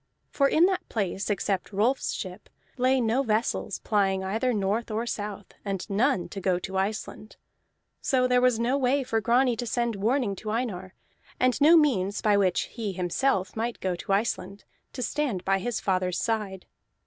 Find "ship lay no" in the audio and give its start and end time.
2.11-3.21